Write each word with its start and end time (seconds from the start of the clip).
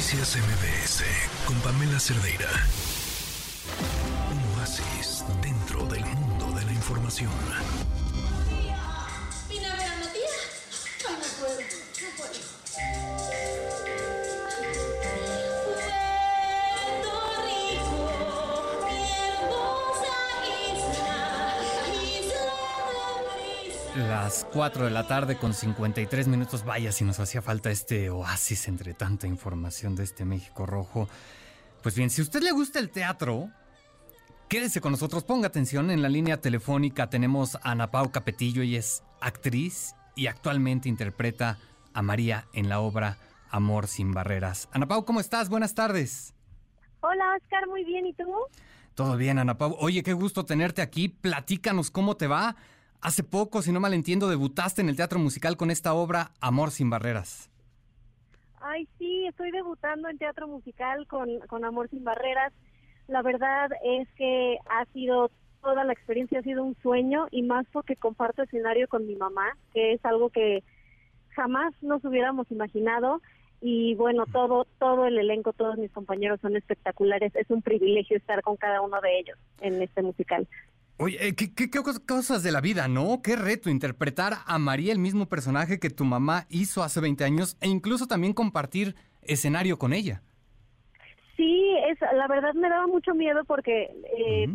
Noticias 0.00 0.36
MBS 0.36 1.04
con 1.44 1.60
Pamela 1.60 2.00
Cerdeira. 2.00 2.48
Un 4.32 4.58
oasis 4.58 5.22
dentro 5.42 5.84
del 5.88 6.02
mundo 6.06 6.50
de 6.58 6.64
la 6.64 6.72
información. 6.72 7.30
¿Vine 9.46 9.66
a 9.66 9.76
ver 9.76 9.86
a 9.86 9.96
Matías? 9.96 10.40
Ay, 11.06 11.16
no 11.16 11.28
puedo, 11.38 11.60
no 11.60 12.16
puedo. 12.16 13.09
Las 23.96 24.46
4 24.52 24.84
de 24.84 24.90
la 24.90 25.08
tarde 25.08 25.36
con 25.36 25.52
53 25.52 26.28
minutos. 26.28 26.64
Vaya, 26.64 26.92
si 26.92 27.04
nos 27.04 27.18
hacía 27.18 27.42
falta 27.42 27.70
este 27.72 28.08
oasis 28.08 28.68
entre 28.68 28.94
tanta 28.94 29.26
información 29.26 29.96
de 29.96 30.04
este 30.04 30.24
México 30.24 30.64
rojo. 30.64 31.08
Pues 31.82 31.96
bien, 31.96 32.08
si 32.08 32.20
a 32.20 32.24
usted 32.24 32.40
le 32.42 32.52
gusta 32.52 32.78
el 32.78 32.90
teatro, 32.90 33.50
quédese 34.48 34.80
con 34.80 34.92
nosotros, 34.92 35.24
ponga 35.24 35.48
atención. 35.48 35.90
En 35.90 36.02
la 36.02 36.08
línea 36.08 36.40
telefónica 36.40 37.10
tenemos 37.10 37.56
a 37.56 37.72
Ana 37.72 37.90
Pau 37.90 38.12
Capetillo, 38.12 38.62
ella 38.62 38.78
es 38.78 39.02
actriz 39.20 39.96
y 40.14 40.28
actualmente 40.28 40.88
interpreta 40.88 41.58
a 41.92 42.02
María 42.02 42.46
en 42.52 42.68
la 42.68 42.78
obra 42.78 43.18
Amor 43.50 43.88
sin 43.88 44.12
Barreras. 44.12 44.68
Ana 44.72 44.86
Pau, 44.86 45.04
¿cómo 45.04 45.18
estás? 45.18 45.48
Buenas 45.48 45.74
tardes. 45.74 46.32
Hola 47.00 47.24
Oscar, 47.36 47.66
muy 47.66 47.84
bien, 47.84 48.06
¿y 48.06 48.12
tú? 48.12 48.24
Todo 48.94 49.16
bien, 49.16 49.40
Ana 49.40 49.58
Pau. 49.58 49.74
Oye, 49.80 50.04
qué 50.04 50.12
gusto 50.12 50.44
tenerte 50.44 50.80
aquí. 50.80 51.08
Platícanos 51.08 51.90
cómo 51.90 52.16
te 52.16 52.28
va. 52.28 52.54
Hace 53.02 53.24
poco, 53.24 53.62
si 53.62 53.72
no 53.72 53.80
mal 53.80 53.94
entiendo, 53.94 54.28
debutaste 54.28 54.82
en 54.82 54.90
el 54.90 54.96
teatro 54.96 55.18
musical 55.18 55.56
con 55.56 55.70
esta 55.70 55.94
obra 55.94 56.32
Amor 56.40 56.70
sin 56.70 56.90
Barreras. 56.90 57.50
Ay, 58.60 58.86
sí, 58.98 59.26
estoy 59.26 59.50
debutando 59.52 60.08
en 60.08 60.18
teatro 60.18 60.46
musical 60.46 61.06
con, 61.06 61.40
con 61.48 61.64
Amor 61.64 61.88
sin 61.88 62.04
Barreras. 62.04 62.52
La 63.08 63.22
verdad 63.22 63.70
es 63.82 64.06
que 64.16 64.58
ha 64.68 64.84
sido, 64.92 65.30
toda 65.62 65.84
la 65.84 65.94
experiencia 65.94 66.40
ha 66.40 66.42
sido 66.42 66.62
un 66.62 66.76
sueño 66.82 67.26
y 67.30 67.42
más 67.42 67.66
porque 67.72 67.96
comparto 67.96 68.42
escenario 68.42 68.86
con 68.86 69.06
mi 69.06 69.16
mamá, 69.16 69.56
que 69.72 69.94
es 69.94 70.04
algo 70.04 70.28
que 70.28 70.62
jamás 71.30 71.72
nos 71.80 72.04
hubiéramos 72.04 72.50
imaginado. 72.50 73.22
Y 73.62 73.94
bueno, 73.94 74.24
todo, 74.30 74.66
todo 74.78 75.06
el 75.06 75.18
elenco, 75.18 75.54
todos 75.54 75.78
mis 75.78 75.90
compañeros 75.90 76.38
son 76.42 76.54
espectaculares. 76.54 77.34
Es 77.34 77.50
un 77.50 77.62
privilegio 77.62 78.18
estar 78.18 78.42
con 78.42 78.56
cada 78.56 78.82
uno 78.82 79.00
de 79.00 79.20
ellos 79.20 79.38
en 79.60 79.80
este 79.80 80.02
musical. 80.02 80.46
Oye, 81.02 81.16
eh, 81.28 81.34
¿qué, 81.34 81.54
qué- 81.54 81.70
qué 81.70 81.78
cos- 81.80 81.98
cosas 82.06 82.42
de 82.42 82.52
la 82.52 82.60
vida, 82.60 82.86
¿no? 82.86 83.22
Qué 83.22 83.34
reto 83.34 83.70
interpretar 83.70 84.34
a 84.46 84.58
María, 84.58 84.92
el 84.92 84.98
mismo 84.98 85.26
personaje 85.30 85.78
que 85.80 85.88
tu 85.88 86.04
mamá 86.04 86.44
hizo 86.50 86.82
hace 86.82 87.00
20 87.00 87.24
años, 87.24 87.56
e 87.62 87.68
incluso 87.68 88.06
también 88.06 88.34
compartir 88.34 88.94
escenario 89.22 89.78
con 89.78 89.94
ella. 89.94 90.20
Sí, 91.38 91.74
es, 91.88 91.98
la 92.14 92.26
verdad 92.28 92.52
me 92.52 92.68
daba 92.68 92.86
mucho 92.86 93.14
miedo 93.14 93.44
porque 93.46 93.90
eh, 94.18 94.46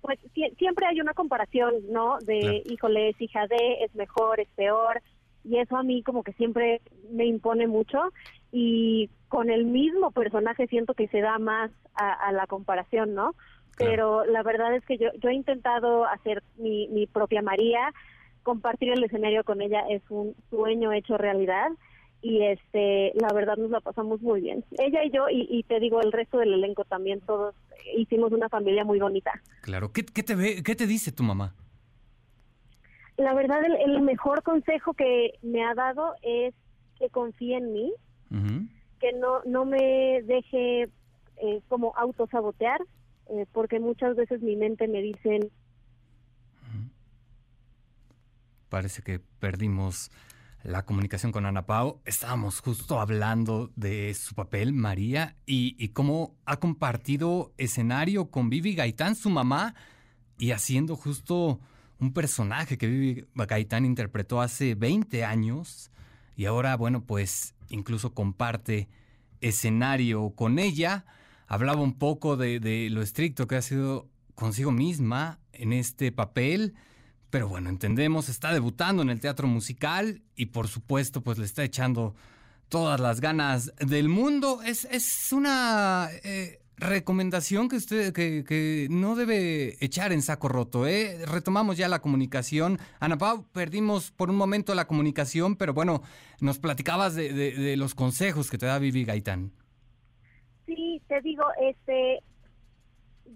pues 0.00 0.20
sie- 0.36 0.56
siempre 0.56 0.86
hay 0.86 1.00
una 1.00 1.14
comparación, 1.14 1.74
¿no? 1.90 2.18
De, 2.20 2.38
Claro. 2.38 2.58
híjole, 2.66 3.08
es 3.08 3.20
hija 3.20 3.48
de, 3.48 3.82
es 3.84 3.92
mejor, 3.96 4.38
es 4.38 4.48
peor, 4.54 5.02
y 5.42 5.58
eso 5.58 5.76
a 5.76 5.82
mí 5.82 6.04
como 6.04 6.22
que 6.22 6.32
siempre 6.34 6.80
me 7.10 7.26
impone 7.26 7.66
mucho, 7.66 7.98
y 8.52 9.10
con 9.28 9.50
el 9.50 9.64
mismo 9.64 10.12
personaje 10.12 10.68
siento 10.68 10.94
que 10.94 11.08
se 11.08 11.20
da 11.20 11.40
más 11.40 11.72
a, 11.94 12.12
a 12.12 12.30
la 12.30 12.46
comparación, 12.46 13.14
¿no? 13.14 13.34
Claro. 13.78 13.90
Pero 13.90 14.24
la 14.26 14.42
verdad 14.42 14.74
es 14.74 14.84
que 14.84 14.98
yo, 14.98 15.08
yo 15.22 15.30
he 15.30 15.34
intentado 15.34 16.04
hacer 16.06 16.42
mi, 16.56 16.88
mi 16.88 17.06
propia 17.06 17.42
María, 17.42 17.92
compartir 18.42 18.90
el 18.92 19.04
escenario 19.04 19.44
con 19.44 19.60
ella 19.62 19.82
es 19.88 20.02
un 20.10 20.34
sueño 20.50 20.92
hecho 20.92 21.16
realidad 21.16 21.68
y 22.20 22.42
este 22.42 23.12
la 23.14 23.32
verdad 23.32 23.56
nos 23.56 23.70
la 23.70 23.80
pasamos 23.80 24.20
muy 24.20 24.40
bien. 24.40 24.64
Ella 24.78 25.04
y 25.04 25.10
yo 25.10 25.28
y, 25.28 25.46
y 25.50 25.62
te 25.62 25.80
digo 25.80 26.00
el 26.00 26.12
resto 26.12 26.38
del 26.38 26.54
elenco 26.54 26.84
también 26.84 27.20
todos 27.20 27.54
hicimos 27.96 28.32
una 28.32 28.48
familia 28.48 28.84
muy 28.84 28.98
bonita. 28.98 29.32
Claro, 29.62 29.92
¿qué, 29.92 30.04
qué 30.04 30.22
te 30.22 30.34
ve, 30.34 30.62
qué 30.62 30.74
te 30.74 30.86
dice 30.86 31.12
tu 31.12 31.22
mamá? 31.22 31.54
la 33.18 33.34
verdad 33.34 33.62
el, 33.64 33.74
el 33.74 34.00
mejor 34.00 34.42
consejo 34.42 34.94
que 34.94 35.32
me 35.42 35.64
ha 35.64 35.74
dado 35.74 36.14
es 36.22 36.54
que 36.98 37.10
confíe 37.10 37.56
en 37.56 37.72
mí 37.72 37.92
que 39.00 39.12
no 39.12 39.40
no 39.44 39.64
me 39.64 40.22
deje 40.22 40.88
eh, 41.36 41.60
como 41.68 41.92
autosabotear 41.96 42.80
eh, 43.28 43.46
porque 43.52 43.80
muchas 43.80 44.16
veces 44.16 44.42
mi 44.42 44.56
mente 44.56 44.88
me 44.88 45.02
dicen 45.02 45.50
Parece 48.68 49.02
que 49.02 49.18
perdimos 49.18 50.10
la 50.62 50.84
comunicación 50.84 51.32
con 51.32 51.46
Ana 51.46 51.64
Pau. 51.64 52.02
Estábamos 52.04 52.60
justo 52.60 53.00
hablando 53.00 53.70
de 53.76 54.12
su 54.12 54.34
papel, 54.34 54.74
María, 54.74 55.36
y, 55.46 55.74
y 55.82 55.88
cómo 55.88 56.36
ha 56.44 56.58
compartido 56.58 57.54
escenario 57.56 58.30
con 58.30 58.50
Vivi 58.50 58.74
Gaitán, 58.74 59.14
su 59.14 59.30
mamá, 59.30 59.74
y 60.38 60.50
haciendo 60.50 60.96
justo 60.96 61.60
un 61.98 62.12
personaje 62.12 62.76
que 62.76 62.86
Vivi 62.86 63.26
Gaitán 63.34 63.86
interpretó 63.86 64.42
hace 64.42 64.74
20 64.74 65.24
años. 65.24 65.90
Y 66.36 66.44
ahora, 66.44 66.76
bueno, 66.76 67.04
pues 67.04 67.54
incluso 67.70 68.12
comparte 68.12 68.88
escenario 69.40 70.30
con 70.30 70.58
ella. 70.58 71.06
Hablaba 71.48 71.80
un 71.82 71.94
poco 71.98 72.36
de, 72.36 72.88
lo 72.90 73.02
estricto 73.02 73.46
que 73.46 73.56
ha 73.56 73.62
sido 73.62 74.06
consigo 74.34 74.70
misma 74.70 75.40
en 75.52 75.72
este 75.72 76.12
papel. 76.12 76.74
Pero 77.30 77.48
bueno, 77.48 77.68
entendemos, 77.68 78.28
está 78.28 78.52
debutando 78.52 79.02
en 79.02 79.10
el 79.10 79.20
teatro 79.20 79.48
musical 79.48 80.22
y 80.36 80.46
por 80.46 80.68
supuesto 80.68 81.22
pues 81.22 81.38
le 81.38 81.44
está 81.44 81.64
echando 81.64 82.14
todas 82.68 83.00
las 83.00 83.20
ganas 83.20 83.72
del 83.78 84.08
mundo. 84.08 84.60
Es, 84.62 84.86
es 84.90 85.32
una 85.32 86.08
eh, 86.22 86.60
recomendación 86.76 87.68
que 87.68 87.76
usted 87.76 88.12
que, 88.12 88.86
no 88.90 89.14
debe 89.16 89.76
echar 89.84 90.12
en 90.12 90.22
saco 90.22 90.48
roto. 90.48 90.86
¿eh? 90.86 91.24
Retomamos 91.26 91.76
ya 91.76 91.88
la 91.88 92.00
comunicación. 92.00 92.78
Ana 93.00 93.18
Pau, 93.18 93.46
perdimos 93.52 94.10
por 94.10 94.30
un 94.30 94.36
momento 94.36 94.74
la 94.74 94.86
comunicación, 94.86 95.56
pero 95.56 95.74
bueno, 95.74 96.02
nos 96.40 96.58
platicabas 96.58 97.14
de, 97.14 97.32
de- 97.32 97.52
de 97.52 97.76
los 97.76 97.94
consejos 97.94 98.50
que 98.50 98.58
te 98.58 98.66
da 98.66 98.78
Vivi 98.78 99.04
Gaitán. 99.04 99.52
Sí, 100.68 101.00
te 101.08 101.22
digo, 101.22 101.44
este, 101.62 102.20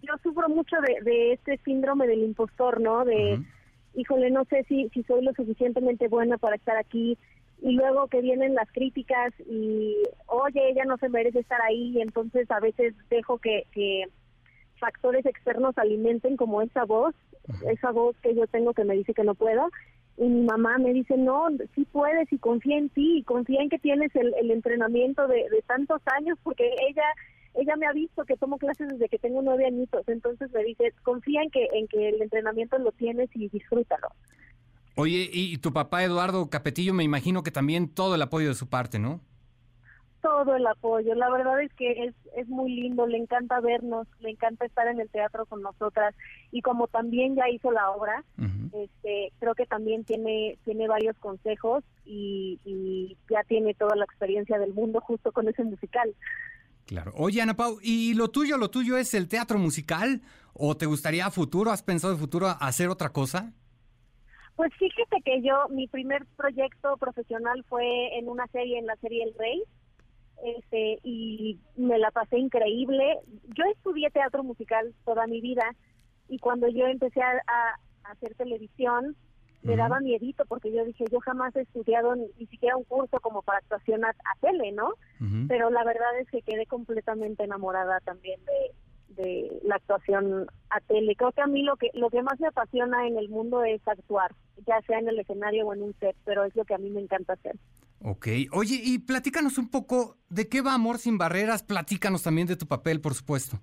yo 0.03 0.15
sufro 0.23 0.51
mucho 0.51 0.77
de, 0.87 1.03
de 1.03 1.33
este 1.33 1.57
síndrome 1.65 2.07
del 2.07 2.23
impostor, 2.23 2.79
¿no? 2.79 3.07
De, 3.07 3.41
híjole, 3.95 4.31
no 4.31 4.45
sé 4.45 4.65
si, 4.69 4.91
si 4.91 5.03
soy 5.05 5.25
lo 5.25 5.33
suficientemente 5.33 6.09
buena 6.09 6.37
para 6.37 6.57
estar 6.57 6.77
aquí. 6.77 7.17
Y 7.63 7.73
luego 7.73 8.09
que 8.09 8.21
vienen 8.21 8.55
las 8.55 8.71
críticas 8.71 9.33
y, 9.49 9.97
oye, 10.27 10.71
ella 10.71 10.85
no 10.85 10.99
se 10.99 11.09
merece 11.09 11.39
estar 11.39 11.61
ahí, 11.63 11.97
y 11.97 12.03
entonces 12.03 12.51
a 12.51 12.61
veces 12.61 12.93
dejo 13.09 13.39
que, 13.39 13.65
que 13.73 14.05
factores 14.79 15.25
externos 15.25 15.79
alimenten 15.79 16.37
como 16.37 16.61
esa 16.61 16.85
voz, 16.85 17.15
esa 17.71 17.93
voz 17.93 18.15
que 18.19 18.35
yo 18.35 18.47
tengo 18.49 18.75
que 18.75 18.85
me 18.85 18.95
dice 18.95 19.15
que 19.15 19.25
no 19.25 19.35
puedo. 19.35 19.71
Y 20.19 20.29
mi 20.29 20.43
mamá 20.43 20.79
me 20.79 20.93
dice, 20.93 21.17
no, 21.17 21.49
sí 21.75 21.87
puedes 21.91 22.33
y 22.33 22.39
confía 22.39 22.79
en 22.79 22.89
ti, 22.91 23.19
y 23.19 23.23
confía 23.23 23.63
en 23.63 23.71
que 23.71 23.79
tienes 23.79 24.15
el, 24.15 24.35
el 24.41 24.51
entrenamiento 24.51 25.27
de, 25.27 25.49
de 25.51 25.63
tantos 25.67 26.01
años, 26.07 26.39
porque 26.43 26.65
ella 26.89 27.05
ella 27.55 27.77
me 27.77 27.87
ha 27.87 27.93
visto 27.93 28.25
que 28.25 28.37
tomo 28.37 28.57
clases 28.57 28.89
desde 28.89 29.09
que 29.09 29.19
tengo 29.19 29.43
nueve 29.43 29.67
añitos, 29.67 30.09
entonces 30.09 30.51
me 30.53 30.65
dice, 30.65 30.95
confía 31.03 31.43
en 31.43 31.51
que, 31.51 31.69
en 31.75 31.87
que 31.87 32.09
el 32.09 32.23
entrenamiento 32.23 32.79
lo 32.79 32.93
tienes 32.93 33.29
y 33.35 33.49
disfrútalo. 33.49 34.09
Oye, 34.95 35.29
y, 35.33 35.53
y 35.53 35.59
tu 35.59 35.73
papá 35.73 36.03
Eduardo 36.03 36.49
Capetillo, 36.49 36.95
me 36.95 37.05
imagino 37.05 37.43
que 37.43 37.51
también 37.51 37.89
todo 37.89 38.15
el 38.15 38.23
apoyo 38.23 38.49
de 38.49 38.55
su 38.55 38.69
parte, 38.69 38.99
¿no? 38.99 39.21
Todo 40.23 40.57
el 40.57 40.67
apoyo. 40.67 41.15
La 41.15 41.29
verdad 41.29 41.61
es 41.61 41.73
que 41.75 42.05
es, 42.05 42.15
es 42.37 42.49
muy 42.49 42.73
lindo, 42.73 43.07
le 43.07 43.19
encanta 43.19 43.61
vernos, 43.61 44.07
le 44.21 44.31
encanta 44.31 44.65
estar 44.65 44.87
en 44.87 45.01
el 45.01 45.11
teatro 45.11 45.45
con 45.47 45.61
nosotras 45.61 46.15
y 46.51 46.63
como 46.63 46.87
también 46.87 47.35
ya 47.35 47.49
hizo 47.51 47.71
la 47.71 47.91
obra, 47.91 48.25
este, 48.73 49.33
creo 49.39 49.55
que 49.55 49.67
también 49.67 50.05
tiene 50.05 50.57
tiene 50.65 50.89
varios 50.89 51.17
consejos 51.19 51.85
y, 52.07 52.59
y 52.65 53.19
ya 53.29 53.43
tiene 53.45 53.75
toda 53.75 53.97
la 53.97 54.05
experiencia 54.05 54.59
del 54.59 54.73
mundo 54.73 55.01
justo 55.01 55.33
con 55.33 55.49
ese 55.49 55.65
musical. 55.65 56.15
Claro. 56.87 57.13
Oye, 57.17 57.43
Ana 57.43 57.55
Pau, 57.55 57.79
¿y 57.83 58.15
lo 58.15 58.31
tuyo, 58.31 58.57
lo 58.57 58.71
tuyo 58.71 58.97
es 58.97 59.15
el 59.15 59.29
teatro 59.29 59.59
musical? 59.59 60.23
¿O 60.55 60.77
te 60.77 60.87
gustaría 60.87 61.27
a 61.27 61.31
futuro, 61.31 61.71
has 61.71 61.83
pensado 61.83 62.13
en 62.13 62.19
futuro 62.19 62.49
hacer 62.49 62.89
otra 62.89 63.11
cosa? 63.11 63.53
Pues 64.57 64.71
fíjate 64.79 65.23
que 65.25 65.43
yo, 65.43 65.69
mi 65.71 65.89
primer 65.89 66.27
proyecto 66.37 66.97
profesional 66.99 67.65
fue 67.69 68.19
en 68.19 68.29
una 68.29 68.47
serie, 68.49 68.79
en 68.79 68.87
la 68.87 68.97
serie 68.97 69.25
El 69.25 69.35
Rey, 69.39 69.63
este, 70.43 70.99
y 71.03 71.59
me 71.77 71.99
la 71.99 72.11
pasé 72.11 72.39
increíble. 72.39 73.19
Yo 73.57 73.65
estudié 73.73 74.11
teatro 74.11 74.43
musical 74.43 74.93
toda 75.05 75.27
mi 75.27 75.41
vida 75.41 75.65
y 76.29 76.39
cuando 76.39 76.69
yo 76.69 76.87
empecé 76.87 77.23
a, 77.23 77.41
hacer 78.05 78.35
televisión 78.35 79.17
me 79.63 79.77
daba 79.77 80.01
miedito 80.01 80.45
porque 80.47 80.73
yo 80.73 80.85
dije, 80.85 81.05
yo 81.09 81.21
jamás 81.21 81.55
he 81.55 81.61
estudiado 81.61 82.17
ni, 82.17 82.47
siquiera 82.47 82.77
un 82.77 82.83
curso 82.83 83.21
como 83.21 83.43
para 83.43 83.59
actuación 83.59 84.05
a, 84.05 84.09
a 84.09 84.39
tele, 84.41 84.73
¿no? 84.73 84.95
Pero 85.47 85.71
la 85.71 85.85
verdad 85.85 86.19
es 86.19 86.29
que 86.29 86.43
quedé 86.43 86.67
completamente 86.67 87.45
enamorada 87.45 88.01
también 88.01 88.41
de, 88.45 88.75
de 89.15 89.61
la 89.63 89.77
actuación 89.77 90.47
a 90.71 90.81
tele. 90.81 91.15
Creo 91.17 91.31
que 91.31 91.43
a 91.43 91.47
mí 91.47 91.63
lo 91.63 91.77
que 91.77 91.91
lo 91.95 92.11
que 92.11 92.23
más 92.23 92.41
me 92.41 92.49
apasiona 92.49 93.07
en 93.07 93.19
el 93.19 93.29
mundo 93.29 93.63
es 93.63 93.87
actuar, 93.87 94.35
ya 94.67 94.81
sea 94.83 94.99
en 94.99 95.09
el 95.09 95.21
escenario 95.21 95.67
o 95.67 95.75
en 95.75 95.83
un 95.83 95.95
set, 96.01 96.17
pero 96.25 96.45
es 96.45 96.57
lo 96.57 96.65
que 96.65 96.75
a 96.75 96.79
mí 96.79 96.91
me 96.91 97.01
encanta 97.01 97.35
hacer. 97.35 97.57
Ok. 98.05 98.27
Oye, 98.53 98.81
y 98.83 98.99
platícanos 98.99 99.59
un 99.59 99.71
poco 99.71 100.17
de 100.29 100.49
qué 100.49 100.61
va 100.61 100.75
Amor 100.75 100.99
sin 100.99 101.19
Barreras. 101.19 101.63
Platícanos 101.63 102.23
también 102.23 102.49
de 102.49 102.57
tu 102.57 102.67
papel, 102.67 103.01
por 103.01 103.15
supuesto. 103.15 103.61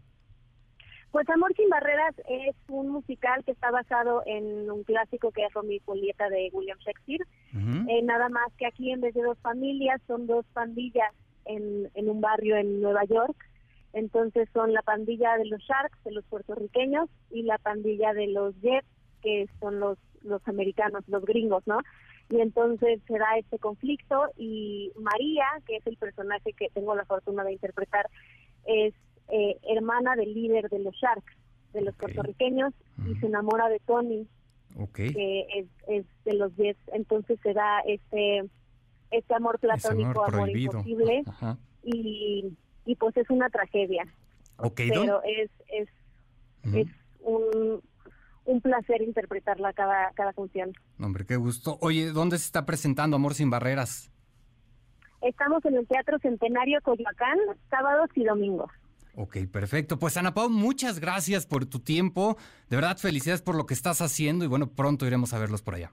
Pues 1.12 1.28
Amor 1.30 1.54
sin 1.56 1.70
Barreras 1.70 2.16
es 2.30 2.56
un 2.68 2.90
musical 2.90 3.44
que 3.44 3.52
está 3.52 3.72
basado 3.72 4.22
en 4.26 4.70
un 4.70 4.84
clásico 4.84 5.32
que 5.32 5.44
es 5.44 5.54
Romeo 5.54 5.78
y 5.78 5.82
Julieta 5.86 6.30
de 6.30 6.50
William 6.54 6.78
Shakespeare. 6.80 7.26
Eh, 7.54 8.02
nada 8.04 8.30
más 8.30 8.54
que 8.58 8.68
aquí 8.68 8.92
en 8.92 9.02
vez 9.02 9.14
de 9.14 9.24
dos 9.24 9.38
familias 9.40 10.00
son 10.08 10.28
dos 10.28 10.46
pandillas 10.54 11.12
en, 11.46 11.90
en 11.96 12.10
un 12.10 12.22
barrio 12.22 12.56
en 12.58 12.80
Nueva 12.80 13.04
York. 13.06 13.36
Entonces 13.92 14.48
son 14.54 14.72
la 14.72 14.84
pandilla 14.84 15.36
de 15.38 15.46
los 15.46 15.62
Sharks, 15.62 16.04
de 16.04 16.12
los 16.12 16.24
puertorriqueños, 16.26 17.10
y 17.32 17.42
la 17.42 17.58
pandilla 17.58 18.14
de 18.14 18.28
los 18.28 18.54
Jets, 18.62 18.88
que 19.24 19.48
son 19.60 19.80
los, 19.80 19.98
los 20.22 20.48
americanos, 20.48 21.04
los 21.08 21.26
gringos, 21.26 21.64
¿no? 21.66 21.80
Y 22.30 22.42
entonces 22.42 23.02
se 23.08 23.18
da 23.18 23.38
este 23.38 23.58
conflicto 23.58 24.30
y 24.38 24.92
María, 24.98 25.46
que 25.66 25.78
es 25.78 25.88
el 25.88 25.98
personaje 25.98 26.54
que 26.54 26.70
tengo 26.70 26.96
la 26.96 27.06
fortuna 27.06 27.44
de 27.44 27.54
interpretar, 27.54 28.08
es 28.66 28.94
eh, 29.30 29.58
hermana 29.64 30.16
del 30.16 30.34
líder 30.34 30.70
de 30.70 30.80
los 30.80 30.96
Sharks, 30.96 31.34
de 31.74 31.82
los 31.82 31.96
puertorriqueños, 31.96 32.74
y 33.08 33.16
se 33.16 33.28
enamora 33.28 33.68
de 33.70 33.80
Tony, 33.80 34.28
que 34.94 35.46
es, 35.56 35.68
es, 35.88 36.06
de 36.26 36.34
los 36.34 36.56
Jets. 36.56 36.80
Entonces 36.94 37.40
se 37.42 37.54
da 37.54 37.80
este 37.82 38.44
este 39.12 39.34
amor 39.34 39.60
platónico, 39.60 40.24
amor, 40.24 40.50
imposible, 40.50 41.24
y, 41.84 42.56
y 42.86 42.96
pues 42.96 43.18
es 43.18 43.30
una 43.30 43.50
tragedia. 43.50 44.06
Pero 44.76 45.22
es, 45.24 45.50
es, 45.72 45.90
es 46.74 46.88
un, 47.22 47.82
un 48.50 48.62
placer 48.62 49.02
interpretarla 49.02 49.74
cada, 49.74 50.12
cada 50.16 50.34
función. 50.34 50.74
Hombre, 51.00 51.26
qué 51.26 51.36
gusto. 51.36 51.78
Oye, 51.82 52.12
¿dónde 52.12 52.38
se 52.40 52.46
está 52.46 52.66
presentando 52.66 53.16
Amor 53.16 53.36
sin 53.36 53.50
Barreras? 53.52 54.12
Estamos 55.22 55.64
en 55.66 55.76
el 55.76 55.88
Teatro 55.88 56.18
Centenario 56.20 56.80
Coyoacán, 56.82 57.38
sábados 57.70 58.10
y 58.16 58.24
domingos. 58.24 58.72
Ok, 59.16 59.38
perfecto. 59.52 60.00
Pues 60.00 60.18
Ana 60.18 60.34
Pau, 60.34 60.50
muchas 60.50 61.00
gracias 61.00 61.46
por 61.46 61.66
tu 61.66 61.80
tiempo. 61.80 62.38
De 62.70 62.78
verdad, 62.78 62.98
felicidades 62.98 63.42
por 63.42 63.56
lo 63.56 63.66
que 63.66 63.74
estás 63.74 64.02
haciendo 64.02 64.46
y 64.46 64.48
bueno, 64.48 64.68
pronto 64.68 65.06
iremos 65.06 65.34
a 65.34 65.40
verlos 65.40 65.62
por 65.62 65.76
allá. 65.76 65.92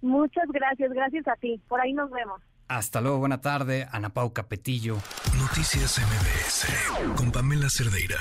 Muchas 0.00 0.48
gracias, 0.48 0.92
gracias 0.92 1.28
a 1.28 1.36
ti. 1.36 1.62
Por 1.68 1.80
ahí 1.80 1.92
nos 1.92 2.10
vemos. 2.10 2.40
Hasta 2.66 3.00
luego, 3.00 3.18
buena 3.18 3.40
tarde. 3.40 3.86
Ana 3.92 4.08
Pau 4.14 4.32
Capetillo. 4.32 4.96
Noticias 5.38 6.00
MBS 6.00 7.16
con 7.16 7.30
Pamela 7.30 7.68
Cerdeira. 7.68 8.18